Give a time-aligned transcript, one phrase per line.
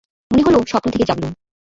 [0.31, 1.31] মনে হল স্বপ্ন থেকে জাগলুম।